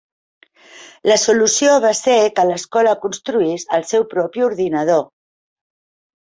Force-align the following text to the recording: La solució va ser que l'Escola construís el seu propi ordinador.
La 1.09 1.17
solució 1.23 1.75
va 1.83 1.91
ser 1.99 2.15
que 2.39 2.45
l'Escola 2.53 2.95
construís 3.03 3.67
el 3.79 3.87
seu 3.91 4.07
propi 4.15 4.47
ordinador. 4.49 5.07